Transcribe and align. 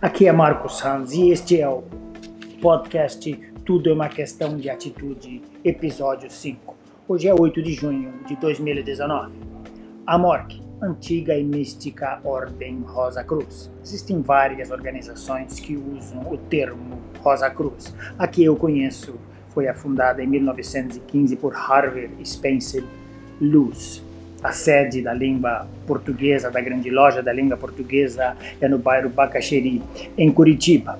Aqui 0.00 0.28
é 0.28 0.32
Marcos 0.32 0.78
Sanz 0.78 1.12
e 1.12 1.30
este 1.30 1.60
é 1.60 1.68
o 1.68 1.82
podcast 2.62 3.28
Tudo 3.64 3.90
é 3.90 3.92
uma 3.92 4.08
Questão 4.08 4.56
de 4.56 4.70
Atitude, 4.70 5.42
episódio 5.64 6.30
5. 6.30 6.76
Hoje 7.08 7.26
é 7.26 7.34
8 7.34 7.60
de 7.60 7.72
junho 7.72 8.12
de 8.24 8.36
2019. 8.36 9.32
A 10.06 10.16
MORC, 10.16 10.62
antiga 10.80 11.36
e 11.36 11.42
mística 11.42 12.20
Ordem 12.22 12.80
Rosa 12.82 13.24
Cruz. 13.24 13.72
Existem 13.82 14.22
várias 14.22 14.70
organizações 14.70 15.58
que 15.58 15.76
usam 15.76 16.32
o 16.32 16.38
termo 16.38 17.00
Rosa 17.18 17.50
Cruz. 17.50 17.92
A 18.16 18.28
que 18.28 18.44
eu 18.44 18.54
conheço 18.54 19.18
foi 19.48 19.66
fundada 19.74 20.22
em 20.22 20.28
1915 20.28 21.34
por 21.34 21.56
Harvey 21.56 22.08
Spencer 22.24 22.84
Luz 23.40 24.00
a 24.42 24.52
sede 24.52 25.02
da 25.02 25.12
língua 25.12 25.66
portuguesa, 25.86 26.50
da 26.50 26.60
grande 26.60 26.90
loja 26.90 27.22
da 27.22 27.32
língua 27.32 27.56
portuguesa, 27.56 28.36
é 28.60 28.68
no 28.68 28.78
bairro 28.78 29.08
Bacaxeri, 29.08 29.82
em 30.16 30.30
Curitiba. 30.30 30.98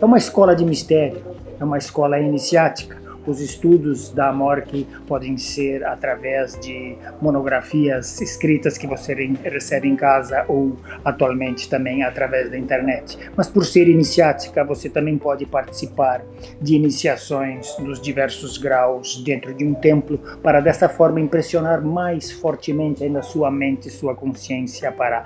É 0.00 0.04
uma 0.04 0.18
escola 0.18 0.54
de 0.54 0.64
mistério, 0.64 1.22
é 1.58 1.64
uma 1.64 1.78
escola 1.78 2.18
iniciática, 2.18 2.99
os 3.26 3.40
estudos 3.40 4.10
da 4.10 4.32
MORC 4.32 4.86
podem 5.06 5.36
ser 5.36 5.84
através 5.84 6.58
de 6.58 6.96
monografias 7.20 8.20
escritas 8.20 8.78
que 8.78 8.86
você 8.86 9.14
recebe 9.42 9.88
em 9.88 9.96
casa 9.96 10.44
ou 10.48 10.76
atualmente 11.04 11.68
também 11.68 12.02
através 12.02 12.50
da 12.50 12.58
internet. 12.58 13.18
Mas 13.36 13.48
por 13.48 13.64
ser 13.64 13.88
iniciática, 13.88 14.64
você 14.64 14.88
também 14.88 15.18
pode 15.18 15.46
participar 15.46 16.22
de 16.60 16.74
iniciações 16.74 17.78
nos 17.78 18.00
diversos 18.00 18.58
graus 18.58 19.22
dentro 19.22 19.54
de 19.54 19.64
um 19.64 19.74
templo 19.74 20.18
para 20.42 20.60
dessa 20.60 20.88
forma 20.88 21.20
impressionar 21.20 21.82
mais 21.82 22.30
fortemente 22.30 23.04
ainda 23.04 23.22
sua 23.22 23.50
mente 23.50 23.88
e 23.88 23.90
sua 23.90 24.14
consciência 24.14 24.90
para 24.92 25.24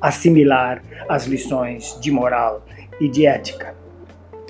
assimilar 0.00 0.82
as 1.08 1.26
lições 1.26 1.98
de 2.00 2.10
moral 2.10 2.64
e 3.00 3.08
de 3.08 3.26
ética. 3.26 3.81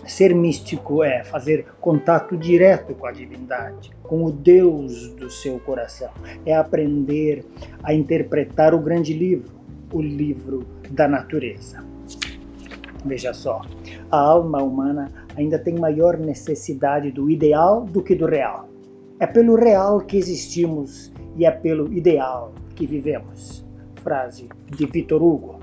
Ser 0.06 0.34
místico 0.34 1.04
é 1.04 1.22
fazer 1.22 1.64
contato 1.80 2.36
direto 2.36 2.92
com 2.94 3.06
a 3.06 3.12
divindade, 3.12 3.92
com 4.02 4.24
o 4.24 4.32
Deus 4.32 5.08
do 5.14 5.30
seu 5.30 5.60
coração. 5.60 6.10
É 6.44 6.54
aprender 6.54 7.44
a 7.84 7.94
interpretar 7.94 8.74
o 8.74 8.80
grande 8.80 9.12
livro, 9.12 9.52
o 9.92 10.02
livro 10.02 10.66
da 10.90 11.06
natureza. 11.06 11.84
Veja 13.04 13.32
só, 13.32 13.62
a 14.10 14.18
alma 14.18 14.62
humana 14.62 15.10
ainda 15.36 15.58
tem 15.58 15.78
maior 15.78 16.18
necessidade 16.18 17.12
do 17.12 17.30
ideal 17.30 17.84
do 17.84 18.02
que 18.02 18.14
do 18.14 18.26
real. 18.26 18.68
É 19.20 19.26
pelo 19.26 19.54
real 19.54 20.00
que 20.00 20.16
existimos 20.16 21.12
e 21.36 21.46
é 21.46 21.50
pelo 21.50 21.92
ideal 21.92 22.52
que 22.74 22.86
vivemos. 22.86 23.64
Frase 24.02 24.48
de 24.66 24.84
Vitor 24.86 25.22
Hugo. 25.22 25.60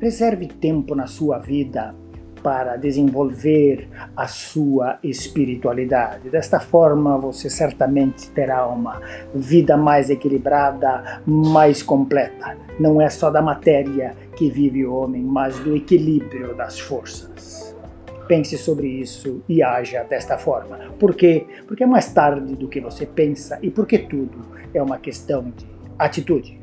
Reserve 0.00 0.46
tempo 0.46 0.94
na 0.94 1.06
sua 1.06 1.38
vida 1.38 1.94
para 2.42 2.76
desenvolver 2.76 3.88
a 4.16 4.26
sua 4.26 4.98
espiritualidade. 5.02 6.30
Desta 6.30 6.60
forma, 6.60 7.18
você 7.18 7.48
certamente 7.48 8.30
terá 8.30 8.66
uma 8.66 9.00
vida 9.34 9.76
mais 9.76 10.10
equilibrada, 10.10 11.22
mais 11.26 11.82
completa. 11.82 12.56
Não 12.78 13.00
é 13.00 13.08
só 13.08 13.30
da 13.30 13.42
matéria 13.42 14.14
que 14.36 14.48
vive 14.48 14.84
o 14.84 14.94
homem, 14.94 15.22
mas 15.22 15.58
do 15.58 15.76
equilíbrio 15.76 16.54
das 16.54 16.78
forças. 16.78 17.76
Pense 18.26 18.56
sobre 18.56 18.86
isso 18.86 19.42
e 19.48 19.62
haja 19.62 20.04
desta 20.04 20.38
forma. 20.38 20.78
Por 20.98 21.14
quê? 21.14 21.46
Porque 21.66 21.82
é 21.82 21.86
mais 21.86 22.12
tarde 22.12 22.54
do 22.54 22.68
que 22.68 22.80
você 22.80 23.04
pensa 23.04 23.58
e 23.60 23.70
porque 23.70 23.98
tudo 23.98 24.38
é 24.72 24.82
uma 24.82 24.98
questão 24.98 25.52
de 25.56 25.66
atitude. 25.98 26.60